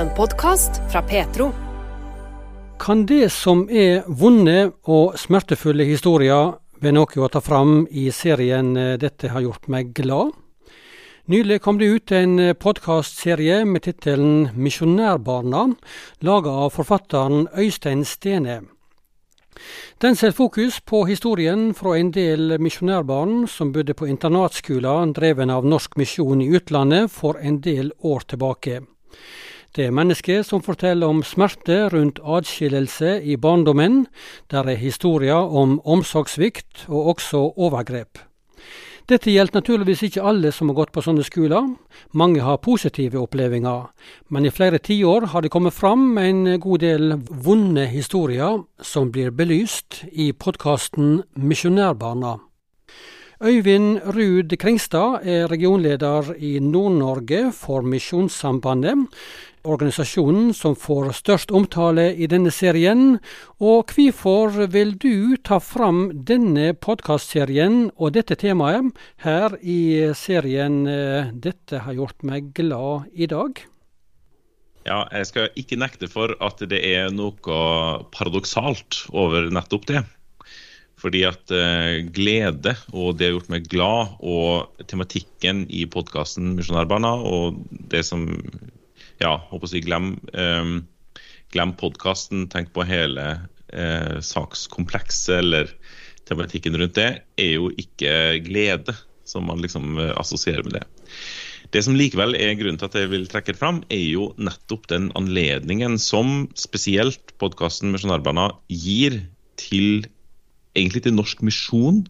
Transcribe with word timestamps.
En 0.00 0.08
podkast 0.16 0.78
fra 0.92 1.02
Petro. 1.02 1.50
Kan 2.80 3.02
det 3.06 3.26
som 3.34 3.66
er 3.68 4.06
vonde 4.08 4.70
og 4.88 5.18
smertefulle 5.20 5.84
historier 5.84 6.54
ved 6.80 6.94
noe 6.96 7.18
å 7.20 7.28
ta 7.28 7.42
fram 7.44 7.82
i 7.90 8.06
serien 8.08 8.70
eh, 8.80 8.94
'Dette 8.96 9.28
har 9.28 9.44
gjort 9.44 9.66
meg 9.68 9.90
glad'? 9.92 10.30
Nylig 11.28 11.58
kom 11.60 11.76
det 11.76 11.90
ut 11.92 12.12
en 12.16 12.54
podkastserie 12.56 13.66
med 13.68 13.82
tittelen 13.84 14.48
'Misjonærbarna', 14.56 15.76
laga 16.24 16.50
av 16.50 16.70
forfatteren 16.78 17.50
Øystein 17.52 18.04
Stene. 18.04 18.62
Den 20.00 20.16
setter 20.16 20.32
fokus 20.32 20.80
på 20.80 21.04
historien 21.12 21.74
fra 21.74 21.98
en 21.98 22.10
del 22.10 22.56
misjonærbarn 22.56 23.44
som 23.48 23.72
bodde 23.72 23.92
på 23.92 24.08
internatskoler 24.08 25.12
dreven 25.12 25.50
av 25.50 25.68
Norsk 25.68 26.00
misjon 26.00 26.40
i 26.40 26.48
utlandet 26.56 27.10
for 27.10 27.36
en 27.36 27.60
del 27.60 27.92
år 28.00 28.24
tilbake. 28.24 28.80
Det 29.76 29.84
er 29.86 29.92
mennesker 29.94 30.42
som 30.42 30.64
forteller 30.66 31.06
om 31.06 31.20
smerte 31.22 31.84
rundt 31.92 32.18
adskillelse 32.26 33.20
i 33.22 33.36
barndommen. 33.38 34.08
Der 34.50 34.66
er 34.66 34.74
historier 34.74 35.46
om 35.46 35.78
omsorgssvikt 35.84 36.88
og 36.88 37.14
også 37.14 37.44
overgrep. 37.54 38.18
Dette 39.06 39.30
gjelder 39.30 39.60
naturligvis 39.60 40.02
ikke 40.06 40.24
alle 40.26 40.50
som 40.54 40.72
har 40.72 40.76
gått 40.80 40.92
på 40.94 41.02
sånne 41.06 41.22
skoler. 41.26 41.70
Mange 42.14 42.42
har 42.42 42.58
positive 42.62 43.22
opplevelser, 43.22 43.88
men 44.30 44.46
i 44.46 44.52
flere 44.54 44.82
tiår 44.82 45.30
har 45.30 45.46
det 45.46 45.54
kommet 45.54 45.74
fram 45.74 46.18
en 46.18 46.58
god 46.58 46.82
del 46.82 47.16
vonde 47.30 47.86
historier 47.90 48.62
som 48.82 49.10
blir 49.14 49.30
belyst 49.30 50.02
i 50.10 50.32
podkasten 50.34 51.22
Misjonærbarna. 51.38 52.40
Øyvind 53.40 54.02
Ruud 54.12 54.52
Kringstad 54.60 55.22
er 55.24 55.46
regionleder 55.48 56.34
i 56.36 56.58
Nord-Norge 56.60 57.54
for 57.56 57.80
Misjonssambandet, 57.80 59.06
organisasjonen 59.64 60.52
som 60.56 60.76
får 60.78 61.12
størst 61.18 61.50
omtale 61.54 62.10
i 62.14 62.28
denne 62.30 62.52
serien. 62.54 63.18
Og 63.60 63.92
hvorfor 63.94 64.68
vil 64.72 64.94
du 65.00 65.36
ta 65.36 65.60
fram 65.60 66.08
denne 66.14 66.72
podkastserien 66.74 67.90
og 67.96 68.14
dette 68.16 68.38
temaet 68.40 68.92
her 69.24 69.56
i 69.60 70.12
serien 70.16 70.84
'Dette 70.86 71.84
har 71.84 71.94
gjort 71.94 72.22
meg 72.22 72.54
glad 72.54 73.10
i 73.12 73.26
dag'? 73.26 73.66
Ja, 74.88 75.04
jeg 75.12 75.26
skal 75.28 75.50
ikke 75.60 75.76
nekte 75.76 76.08
for 76.08 76.32
at 76.40 76.62
det 76.70 76.80
er 76.80 77.10
noe 77.12 77.60
paradoksalt 78.14 79.04
over 79.12 79.50
nettopp 79.52 79.86
det. 79.90 80.04
Fordi 81.00 81.22
at 81.24 81.52
eh, 81.54 82.00
glede 82.12 82.74
og 82.92 83.16
det 83.16 83.28
har 83.28 83.36
gjort 83.38 83.52
meg 83.52 83.68
glad, 83.72 84.16
og 84.20 84.84
tematikken 84.90 85.64
i 85.72 85.86
podkasten 85.88 86.54
Misjonærbarna 86.58 87.12
og 87.24 87.62
det 87.70 88.04
som 88.08 88.26
Ja, 89.20 89.36
håper 89.50 89.68
å 89.68 89.70
si 89.70 89.82
glem, 89.84 90.14
eh, 90.32 90.80
glem 91.52 91.74
podkasten, 91.76 92.46
tenk 92.52 92.72
på 92.72 92.86
hele 92.88 93.26
eh, 93.72 94.16
sakskomplekset 94.24 95.36
eller 95.42 95.72
tematikken 96.30 96.78
rundt 96.78 96.96
det, 96.96 97.10
er 97.40 97.52
jo 97.56 97.70
ikke 97.80 98.40
glede 98.46 98.94
som 99.28 99.46
man 99.50 99.60
liksom 99.62 99.98
eh, 99.98 100.14
assosierer 100.20 100.64
med 100.66 100.78
det. 100.78 100.86
Det 101.70 101.84
som 101.86 101.94
likevel 101.94 102.34
er 102.34 102.56
grunnen 102.58 102.80
til 102.80 102.88
at 102.88 102.96
jeg 102.98 103.10
vil 103.12 103.28
trekke 103.30 103.52
det 103.52 103.60
fram, 103.60 103.82
er 103.92 104.02
jo 104.02 104.30
nettopp 104.40 104.88
den 104.90 105.10
anledningen 105.18 106.00
som 106.02 106.48
spesielt 106.58 107.36
podkasten 107.38 107.92
Misjonærbarna 107.94 108.48
gir 108.72 109.20
til 109.60 110.08
egentlig 110.74 111.04
til 111.04 111.14
norsk 111.14 111.44
misjon 111.46 112.02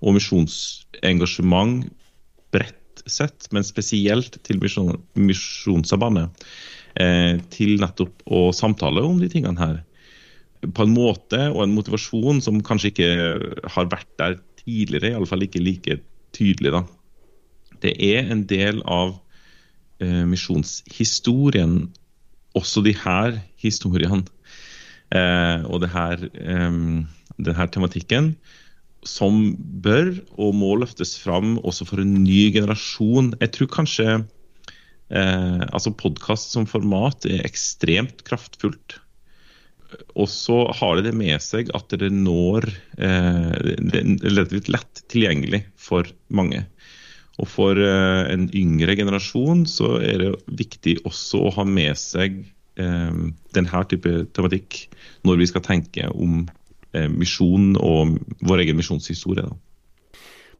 og 0.00 0.16
misjonsengasjement 0.16 1.88
bredt 2.52 2.79
sett, 3.06 3.48
men 3.54 3.66
spesielt 3.66 4.38
til 4.46 4.60
misjon, 4.62 4.98
Misjonssambandet. 5.18 6.44
Eh, 6.98 7.38
til 7.54 7.76
nettopp 7.78 8.24
å 8.26 8.48
samtale 8.56 9.02
om 9.06 9.20
de 9.20 9.28
tingene 9.30 9.60
her. 9.60 9.76
På 10.74 10.84
en 10.84 10.94
måte 10.94 11.46
og 11.52 11.62
en 11.64 11.74
motivasjon 11.76 12.42
som 12.44 12.58
kanskje 12.66 12.90
ikke 12.90 13.10
har 13.76 13.90
vært 13.92 14.10
der 14.18 14.40
tidligere, 14.60 15.14
iallfall 15.14 15.46
ikke 15.46 15.62
like 15.62 16.00
tydelig. 16.36 16.72
da. 16.74 16.82
Det 17.80 17.94
er 17.96 18.26
en 18.32 18.42
del 18.50 18.82
av 18.84 19.14
eh, 20.02 20.24
misjonshistorien, 20.28 21.92
også 22.58 22.82
de 22.82 22.96
her 22.98 23.38
historiene. 23.62 24.26
Eh, 25.14 25.62
og 25.70 25.80
det 25.84 25.92
her 25.94 26.26
eh, 26.34 27.54
her 27.56 27.70
tematikken, 27.72 28.34
som 29.06 29.54
bør 29.84 30.12
og 30.36 30.56
må 30.56 30.74
løftes 30.80 31.16
fram 31.20 31.56
også 31.64 31.86
for 31.88 32.02
en 32.02 32.18
ny 32.22 32.50
generasjon. 32.54 33.32
Jeg 33.40 33.52
tror 33.56 33.70
kanskje 33.72 34.08
eh, 34.18 35.62
altså 35.70 35.94
podkast 35.96 36.52
som 36.54 36.68
format 36.68 37.24
er 37.28 37.46
ekstremt 37.48 38.24
kraftfullt. 38.28 38.98
Og 40.14 40.28
så 40.30 40.62
har 40.78 40.98
det 40.98 41.08
det 41.08 41.16
med 41.18 41.42
seg 41.42 41.72
at 41.74 41.90
det 41.98 42.12
når 42.14 42.68
eh, 43.00 43.56
Det 43.80 44.02
er 44.02 44.12
relativt 44.28 44.70
lett 44.70 45.02
tilgjengelig 45.10 45.64
for 45.80 46.06
mange. 46.28 46.64
Og 47.40 47.48
for 47.48 47.80
eh, 47.80 48.22
en 48.30 48.48
yngre 48.54 48.96
generasjon 48.98 49.64
så 49.70 49.96
er 50.04 50.22
det 50.22 50.32
viktig 50.60 51.00
også 51.08 51.46
å 51.46 51.54
ha 51.56 51.66
med 51.66 51.96
seg 51.98 52.42
eh, 52.80 53.20
denne 53.56 53.84
type 53.90 54.14
tematikk 54.36 54.84
når 55.26 55.40
vi 55.40 55.50
skal 55.50 55.64
tenke 55.64 56.10
om 56.12 56.44
misjon 56.92 57.74
og 57.78 58.16
vår 58.46 58.64
egen 58.64 58.78
misjonshistorie. 58.80 59.44
Da. 59.46 59.54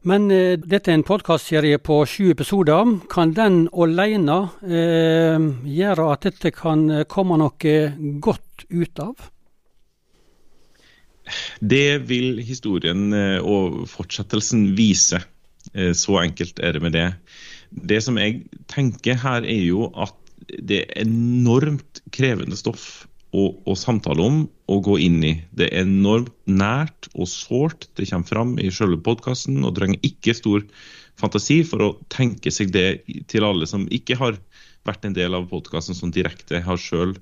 Men 0.07 0.31
eh, 0.33 0.57
dette 0.57 0.89
er 0.89 0.97
en 0.97 1.05
podkastserie 1.05 1.77
på 1.81 1.99
sju 2.09 2.31
episoder. 2.33 2.95
Kan 3.11 3.35
den 3.37 3.67
alene 3.69 4.37
eh, 4.65 5.37
gjøre 5.69 6.07
at 6.15 6.25
dette 6.25 6.51
kan 6.55 6.87
komme 7.11 7.37
noe 7.37 7.75
godt 8.23 8.65
ut 8.71 9.03
av? 9.03 9.27
Det 11.61 12.01
vil 12.09 12.41
historien 12.43 13.13
eh, 13.13 13.37
og 13.37 13.85
fortsettelsen 13.91 14.71
vise. 14.77 15.21
Så 15.71 16.15
enkelt 16.17 16.57
er 16.65 16.73
det 16.73 16.79
med 16.81 16.95
det. 16.97 17.05
Det 17.69 17.99
som 18.01 18.17
jeg 18.17 18.47
tenker 18.67 19.19
her, 19.21 19.45
er 19.45 19.61
jo 19.61 19.91
at 19.93 20.17
det 20.49 20.79
er 20.81 21.03
enormt 21.05 22.01
krevende 22.11 22.57
stoff 22.57 23.05
å, 23.31 23.43
å, 23.63 23.75
samtale 23.79 24.23
om 24.23 24.41
og 24.71 24.83
gå 24.87 24.97
inn 25.05 25.21
i. 25.23 25.33
Det 25.55 25.69
er 25.69 25.85
enormt 25.85 26.33
nært 26.49 27.09
og 27.13 27.29
sårt. 27.31 27.87
Det 27.95 28.09
kommer 28.09 28.27
fram 28.27 28.55
i 28.59 28.71
selve 28.73 28.99
podkasten 29.03 29.63
og 29.63 29.75
trenger 29.77 30.03
ikke 30.07 30.35
stor 30.37 30.65
fantasi 31.19 31.61
for 31.67 31.85
å 31.85 31.91
tenke 32.11 32.51
seg 32.53 32.73
det 32.75 33.03
til 33.31 33.45
alle 33.47 33.67
som 33.69 33.87
ikke 33.93 34.17
har 34.19 34.39
vært 34.87 35.05
en 35.05 35.15
del 35.15 35.37
av 35.37 35.49
podkasten 35.51 35.97
som 35.97 36.13
direkte 36.13 36.63
har 36.65 36.79
sjøl 36.81 37.15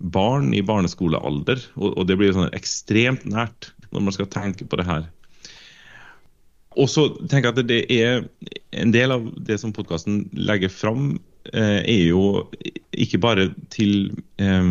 barn 0.00 0.52
i 0.56 0.62
barneskolealder. 0.64 1.62
Og, 1.78 1.94
og 1.94 2.08
det 2.08 2.18
blir 2.20 2.34
sånn 2.36 2.52
ekstremt 2.56 3.26
nært 3.28 3.72
når 3.90 4.06
man 4.06 4.16
skal 4.16 4.30
tenke 4.30 4.66
på 4.68 4.78
det 4.80 4.86
her. 4.88 5.08
Og 6.78 6.86
så 6.86 7.08
tenker 7.26 7.50
jeg 7.50 7.54
at 7.56 7.66
det 7.66 7.80
er 7.90 8.20
En 8.70 8.92
del 8.94 9.10
av 9.10 9.24
det 9.42 9.56
som 9.58 9.72
podkasten 9.74 10.28
legger 10.30 10.70
fram, 10.70 11.16
eh, 11.50 11.80
er 11.82 12.04
jo 12.12 12.46
ikke 12.94 13.18
bare 13.18 13.48
til 13.74 14.12
eh, 14.38 14.68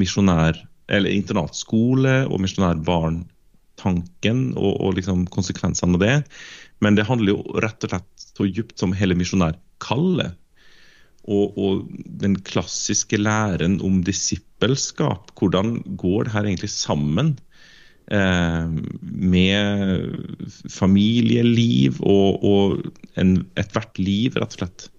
misjonær, 0.00 0.58
eller 0.92 1.14
internatskole 1.14 2.24
og 2.28 2.42
misjonærbarn-tanken 2.44 4.42
og, 4.52 4.72
og 4.84 4.98
liksom 4.98 5.24
konsekvensene 5.32 5.96
av 5.96 6.02
det. 6.02 6.16
Men 6.84 6.98
det 6.98 7.06
handler 7.08 7.36
jo 7.36 7.60
rett 7.64 7.86
og 7.86 7.94
slett 7.94 8.26
så 8.34 8.48
dypt 8.50 8.80
som 8.80 8.94
hele 8.96 9.16
misjonærkallet. 9.18 10.36
Og, 11.24 11.56
og, 11.56 11.86
den 12.20 12.36
klassiske 12.44 13.16
læren 13.16 13.78
om 13.84 14.02
disippelskap. 14.04 15.30
Hvordan 15.40 15.78
går 15.96 16.26
det 16.26 16.34
her 16.34 16.48
egentlig 16.50 16.68
sammen 16.74 17.30
eh, 18.12 18.66
med 19.00 20.18
familieliv 20.68 22.02
og, 22.04 22.44
og 22.44 22.84
ethvert 23.16 24.02
liv, 24.02 24.36
rett 24.36 24.52
og 24.52 24.60
slett? 24.60 24.90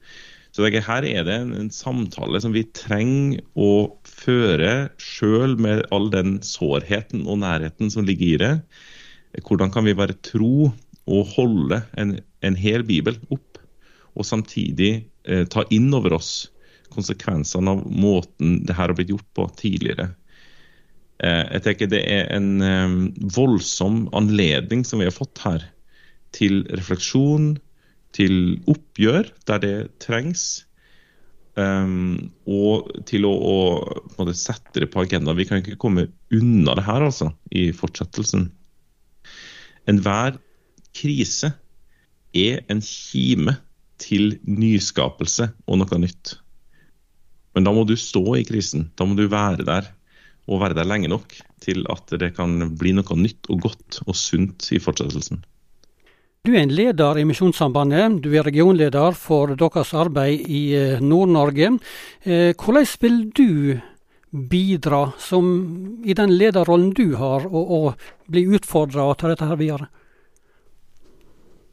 Så 0.55 0.63
her 0.63 1.03
er 1.03 1.25
det 1.27 1.33
en, 1.35 1.51
en, 1.51 1.71
samtale 1.73 2.39
som 2.39 2.53
vi 2.55 2.61
trenger 2.77 3.41
å 3.59 3.91
føre 4.07 4.88
sjøl 5.01 5.57
med 5.59 5.83
all 5.91 6.07
den 6.13 6.38
sårheten 6.47 7.25
og 7.27 7.41
nærheten 7.41 7.91
som 7.91 8.07
ligger 8.07 8.30
i 8.30 8.39
det. 8.39 8.53
Hvordan 9.44 9.74
kan 9.74 9.83
vi 9.83 9.97
bare 10.00 10.15
tro 10.24 10.69
og 11.06 11.33
holde 11.35 11.81
en, 12.00 12.15
en 12.39 12.56
hel 12.56 12.85
bibel 12.88 13.19
opp, 13.35 13.59
og 14.15 14.24
samtidig 14.24 14.94
eh, 15.27 15.44
ta 15.51 15.65
inn 15.75 15.91
over 15.94 16.15
oss 16.15 16.47
konsekvensene 16.95 17.75
av 17.75 17.83
måten 17.91 18.62
det 18.63 18.77
her 18.77 18.88
har 18.88 18.95
blitt 18.95 19.12
gjort 19.12 19.27
på 19.35 19.50
tidligere. 19.59 20.13
Eh, 21.19 21.44
jeg 21.57 21.65
tenker 21.68 21.91
Det 21.91 22.03
er 22.15 22.31
en 22.31 22.50
eh, 22.63 22.95
voldsom 23.35 24.06
anledning 24.15 24.88
som 24.88 25.03
vi 25.03 25.09
har 25.09 25.19
fått 25.19 25.44
her, 25.44 25.68
til 26.35 26.63
refleksjon, 26.71 27.57
til 28.15 28.62
oppgjør 28.71 29.29
der 29.50 29.62
det 29.63 29.75
trengs. 30.03 30.63
Um, 31.56 32.33
og 32.51 32.89
til 33.07 33.23
å, 33.27 33.35
å 34.19 34.25
sette 34.35 34.83
det 34.83 34.89
på 34.91 35.06
agendaen. 35.06 35.38
Vi 35.39 35.47
kan 35.47 35.62
ikke 35.62 35.79
komme 35.79 36.09
unna 36.35 36.75
det 36.75 36.83
her 36.88 37.06
altså, 37.07 37.31
i 37.56 37.69
fortsettelsen. 37.75 38.50
Enhver 39.88 40.39
krise 40.95 41.53
er 42.35 42.63
en 42.71 42.81
kime 42.83 43.56
til 44.01 44.35
nyskapelse 44.44 45.47
og 45.69 45.79
noe 45.79 46.01
nytt. 46.01 46.35
Men 47.56 47.68
da 47.68 47.71
må 47.71 47.85
du 47.88 47.95
stå 47.95 48.23
i 48.35 48.44
krisen. 48.47 48.89
Da 49.00 49.07
må 49.07 49.15
du 49.15 49.29
være 49.31 49.63
der, 49.68 49.88
og 50.51 50.59
være 50.61 50.75
der 50.77 50.88
lenge 50.88 51.09
nok 51.09 51.38
til 51.63 51.85
at 51.89 52.11
det 52.19 52.33
kan 52.35 52.57
bli 52.77 52.91
noe 52.97 53.18
nytt 53.18 53.47
og 53.50 53.63
godt 53.69 54.01
og 54.06 54.18
sunt 54.19 54.68
i 54.75 54.81
fortsettelsen. 54.83 55.39
Du 56.45 56.51
er 56.53 56.62
en 56.62 56.74
leder 56.77 57.18
i 57.18 57.24
Misjonssambandet. 57.25 58.19
Du 58.21 58.30
er 58.38 58.45
regionleder 58.45 59.15
for 59.18 59.56
deres 59.57 59.95
arbeid 59.97 60.44
i 60.45 60.62
eh, 60.77 61.00
Nord-Norge. 61.01 61.71
Eh, 62.21 62.51
hvordan 62.53 62.86
vil 63.01 63.15
du 63.33 63.53
bidra 64.51 65.07
som, 65.18 65.47
i 66.06 66.13
den 66.13 66.36
lederrollen 66.38 66.92
du 66.94 67.15
har, 67.18 67.47
og, 67.50 67.71
og 67.77 68.30
bli 68.30 68.44
utfordra 68.53 69.07
og 69.09 69.18
ta 69.18 69.31
dette 69.31 69.47
her 69.50 69.57
videre? 69.57 69.88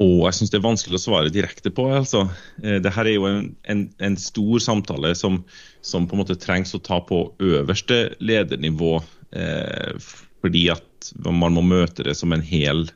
Og 0.01 0.25
jeg 0.25 0.39
syns 0.39 0.55
det 0.55 0.59
er 0.63 0.65
vanskelig 0.65 1.03
å 1.03 1.05
svare 1.05 1.35
direkte 1.35 1.75
på. 1.75 1.91
altså. 1.93 2.25
Eh, 2.65 2.81
Dette 2.81 3.05
er 3.05 3.13
jo 3.13 3.29
en, 3.29 3.53
en, 3.69 3.85
en 4.01 4.17
stor 4.17 4.65
samtale 4.71 5.13
som, 5.19 5.43
som, 5.85 6.09
på 6.09 6.17
en 6.17 6.25
måte 6.25 6.39
trengs 6.41 6.73
å 6.73 6.81
ta 6.81 7.03
på 7.05 7.27
øverste 7.45 8.07
ledernivå. 8.25 8.97
Eh, 9.37 10.01
fordi 10.41 10.65
at 10.73 11.13
man 11.29 11.53
må 11.61 11.69
møte 11.77 12.09
det 12.09 12.17
som 12.17 12.33
en 12.33 12.41
hel 12.41 12.87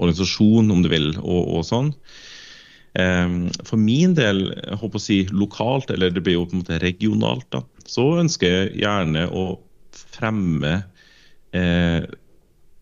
organisasjon, 0.00 0.70
om 0.72 0.84
du 0.84 0.90
vil, 0.92 1.12
og, 1.20 1.40
og 1.58 1.66
sånn. 1.68 1.92
Eh, 2.98 3.34
for 3.68 3.80
min 3.80 4.16
del, 4.18 4.46
jeg 4.56 4.80
håper 4.80 5.00
å 5.00 5.04
si 5.04 5.18
lokalt, 5.30 5.92
eller 5.94 6.14
det 6.14 6.24
blir 6.26 6.38
jo 6.38 6.46
på 6.48 6.56
en 6.56 6.64
måte 6.64 6.80
regionalt, 6.82 7.46
da, 7.54 7.62
så 7.86 8.06
ønsker 8.22 8.56
jeg 8.56 8.80
gjerne 8.84 9.26
å 9.30 9.44
fremme 10.10 10.74
eh, 11.56 12.02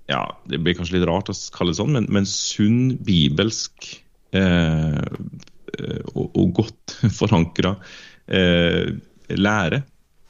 ja, 0.09 0.23
Det 0.49 0.61
blir 0.65 0.77
kanskje 0.77 0.97
litt 0.97 1.07
rart 1.09 1.29
å 1.29 1.37
kalle 1.55 1.75
det 1.75 1.81
sånn, 1.81 1.93
men, 1.97 2.09
men 2.13 2.29
sunn 2.29 2.97
bibelsk 3.05 3.91
eh, 4.37 5.03
eh 5.03 6.03
og, 6.15 6.27
og, 6.33 6.47
godt 6.63 6.97
forankra 7.21 7.75
eh, 8.33 8.97
lære 9.37 9.83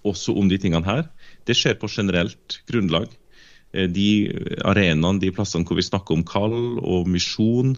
også 0.09 0.35
om 0.39 0.49
de 0.51 0.59
tingene 0.61 0.87
her. 0.87 1.07
Det 1.47 1.57
skjer 1.57 1.79
på 1.79 1.91
generelt 1.91 2.59
grunnlag. 2.71 3.11
Eh, 3.73 3.89
de 3.91 4.09
arenaene, 4.65 5.21
de 5.21 5.33
plassene 5.35 5.67
hvor 5.69 5.79
vi 5.79 5.87
snakker 5.87 6.17
om 6.17 6.25
kall 6.27 6.79
og 6.79 7.09
misjon, 7.11 7.77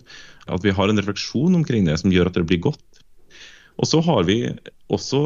at 0.50 0.64
vi 0.66 0.75
har 0.75 0.90
en 0.90 1.00
refleksjon 1.00 1.58
omkring 1.58 1.88
det 1.88 1.98
som 2.02 2.12
gjør 2.14 2.31
at 2.31 2.38
det 2.38 2.46
blir 2.50 2.62
godt. 2.70 2.87
Og 3.81 3.88
så 3.88 4.02
har 4.04 4.26
vi 4.28 4.42
også 4.92 5.22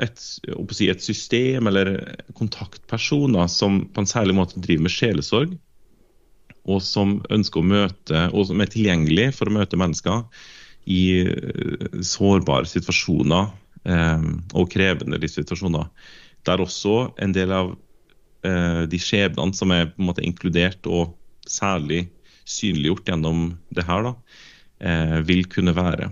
et, 0.00 0.20
et 0.48 1.02
system 1.04 1.68
eller 1.68 1.92
kontaktpersoner 2.38 3.50
som 3.52 3.82
på 3.92 4.00
en 4.00 4.08
særlig 4.08 4.38
måte 4.38 4.62
driver 4.64 4.86
med 4.86 4.94
sjelesorg 4.94 5.58
og 6.68 6.80
som 6.84 7.18
ønsker 7.32 7.62
å 7.62 7.68
møte, 7.68 8.22
og 8.32 8.48
som 8.48 8.60
er 8.60 8.70
tilgjengelig 8.72 9.30
for 9.38 9.48
å 9.48 9.56
møte 9.56 9.78
mennesker 9.80 10.24
i 10.88 11.02
eh, 11.24 12.00
sårbare 12.04 12.68
situasjoner 12.68 13.50
eh, 13.88 14.26
og 14.56 14.72
krevende 14.72 15.20
livssituasjoner. 15.20 15.88
Der 16.48 16.64
også 16.64 17.10
en 17.20 17.34
del 17.36 17.52
av 17.56 17.74
de 18.42 18.98
skjebnene 19.02 19.56
som 19.56 19.72
er 19.74 19.88
på 19.90 19.98
en 19.98 20.06
måte 20.06 20.22
inkludert 20.22 20.86
og 20.86 21.16
særlig 21.48 22.04
synliggjort 22.48 23.08
gjennom 23.08 23.50
det 23.74 23.84
her, 23.88 24.06
da, 24.06 24.14
eh, 24.80 25.18
vil 25.28 25.44
kunne 25.50 25.74
være. 25.76 26.10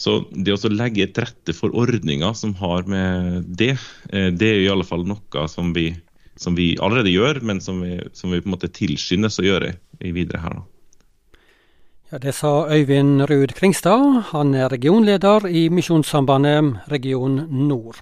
Så 0.00 0.18
det 0.32 0.56
å 0.56 0.72
legge 0.72 1.08
til 1.12 1.26
rette 1.26 1.54
for 1.56 1.74
ordninger 1.74 2.34
som 2.34 2.54
har 2.60 2.86
med 2.88 3.44
det, 3.56 3.76
eh, 4.12 4.30
det 4.30 4.48
er 4.48 4.62
i 4.64 4.72
alle 4.72 4.84
fall 4.84 5.04
noe 5.04 5.48
som 5.48 5.72
vi 5.72 5.94
som 6.38 6.54
vi 6.54 6.76
allerede 6.76 7.08
gjør, 7.08 7.40
men 7.40 7.62
som 7.64 7.80
vi, 7.80 7.96
som 8.12 8.30
vi 8.30 8.42
på 8.42 8.50
en 8.50 8.52
måte 8.52 8.68
tilskyndes 8.68 9.38
å 9.40 9.46
gjøre 9.46 9.70
videre 10.00 10.42
her. 10.42 10.58
Ja, 12.12 12.18
Det 12.18 12.34
sa 12.34 12.68
Øyvind 12.70 13.26
Ruud 13.26 13.50
Kringstad. 13.58 14.30
Han 14.30 14.54
er 14.54 14.68
regionleder 14.68 15.46
i 15.46 15.68
Misjonssambandet 15.68 16.90
region 16.90 17.48
nord. 17.50 17.96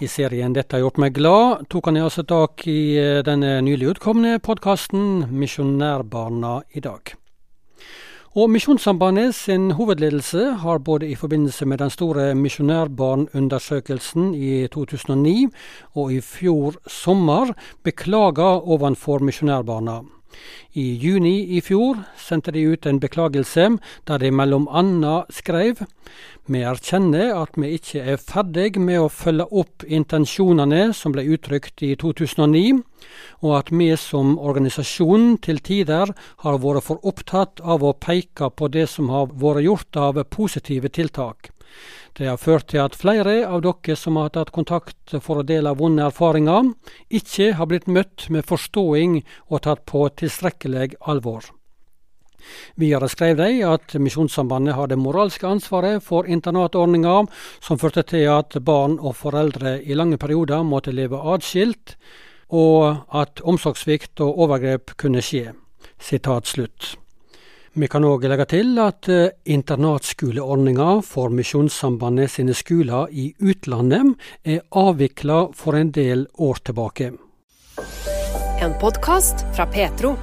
I 0.00 0.06
serien 0.06 0.52
'Dette 0.52 0.76
har 0.76 0.80
gjort 0.80 0.98
meg 0.98 1.14
glad' 1.14 1.64
tok 1.70 1.86
han 1.86 1.96
i 1.96 2.00
altså 2.00 2.22
tak 2.22 2.66
i 2.66 2.98
eh, 2.98 3.24
denne 3.24 3.62
nylig 3.62 3.88
utkomne 3.88 4.38
podkasten 4.38 5.24
'Misjonærbarna 5.32 6.60
i 6.74 6.80
dag'. 6.80 7.14
Og 8.36 8.50
Misjonssambandet 8.50 9.34
sin 9.34 9.70
hovedledelse 9.70 10.52
har 10.60 10.78
både 10.78 11.08
i 11.08 11.14
forbindelse 11.14 11.66
med 11.66 11.78
den 11.78 11.90
store 11.90 12.34
misjonærbarnundersøkelsen 12.34 14.34
i 14.34 14.66
2009 14.66 15.48
og 15.94 16.12
i 16.12 16.20
fjor 16.20 16.74
sommer 16.86 17.54
beklaga 17.82 18.60
overfor 18.60 19.18
misjonærbarna. 19.18 20.17
I 20.74 20.86
juni 21.02 21.56
i 21.56 21.62
fjor 21.64 22.02
sendte 22.20 22.52
de 22.54 22.66
ut 22.68 22.86
en 22.86 23.00
beklagelse 23.00 23.70
der 24.08 24.18
de 24.22 24.30
mellom 24.30 24.68
anna 24.70 25.22
skrev 25.32 25.84
vi 26.48 26.62
erkjenner 26.64 27.34
at 27.36 27.58
vi 27.60 27.74
ikke 27.76 28.00
er 28.08 28.20
ferdig 28.22 28.80
med 28.80 29.02
å 29.02 29.10
følge 29.12 29.44
opp 29.60 29.84
intensjonene 29.84 30.94
som 30.96 31.12
ble 31.12 31.26
uttrykt 31.34 31.82
i 31.84 31.90
2009, 32.00 32.78
og 33.44 33.52
at 33.58 33.68
vi 33.68 33.90
som 34.00 34.38
organisasjon 34.40 35.34
til 35.44 35.60
tider 35.60 36.14
har 36.46 36.62
vært 36.62 36.86
for 36.86 37.04
opptatt 37.04 37.60
av 37.60 37.84
å 37.84 37.92
peke 37.92 38.48
på 38.48 38.70
det 38.72 38.86
som 38.88 39.12
har 39.12 39.28
vært 39.28 39.66
gjort 39.66 40.00
av 40.00 40.22
positive 40.32 40.88
tiltak. 40.88 41.52
Det 42.18 42.26
har 42.26 42.40
ført 42.40 42.70
til 42.72 42.82
at 42.82 42.96
flere 42.98 43.44
av 43.46 43.62
dere 43.62 43.94
som 43.96 44.16
har 44.18 44.32
tatt 44.34 44.50
kontakt 44.54 45.14
for 45.22 45.40
å 45.40 45.46
dele 45.46 45.74
vonde 45.78 46.06
erfaringer, 46.08 46.72
ikke 47.08 47.52
har 47.60 47.68
blitt 47.70 47.86
møtt 47.86 48.26
med 48.34 48.48
forståing 48.48 49.20
og 49.48 49.62
tatt 49.68 49.84
på 49.86 50.08
tilstrekkelig 50.18 50.96
alvor. 51.06 51.46
Videre 52.78 53.08
skrev 53.10 53.38
de 53.38 53.48
at 53.66 53.94
Misjonssambandet 54.00 54.76
har 54.78 54.88
det 54.90 54.98
moralske 54.98 55.46
ansvaret 55.46 56.02
for 56.04 56.26
internatordninga, 56.26 57.26
som 57.60 57.80
førte 57.80 58.04
til 58.08 58.28
at 58.32 58.56
barn 58.64 58.96
og 58.98 59.18
foreldre 59.18 59.78
i 59.82 59.96
lange 59.98 60.18
perioder 60.18 60.64
måtte 60.66 60.94
leve 60.94 61.20
atskilt, 61.34 61.96
og 62.48 63.04
at 63.12 63.42
omsorgssvikt 63.44 64.22
og 64.24 64.38
overgrep 64.46 64.96
kunne 64.96 65.22
skje. 65.24 65.52
Sitat 66.00 66.48
slutt. 66.48 66.94
Vi 67.78 67.86
kan 67.86 68.02
òg 68.02 68.24
legge 68.26 68.42
til 68.50 68.72
at 68.82 69.06
eh, 69.12 69.28
internatskoleordninga 69.54 70.96
for 71.06 71.30
Misjonssambandet 71.30 72.32
sine 72.32 72.56
skoler 72.58 73.12
i 73.14 73.28
utlandet 73.38 74.16
er 74.42 74.64
avvikla 74.74 75.44
for 75.54 75.78
en 75.78 75.92
del 75.94 76.26
år 76.42 76.58
tilbake. 76.66 77.12
En 78.58 78.74
podkast 78.82 79.46
fra 79.54 79.68
Petro. 79.70 80.16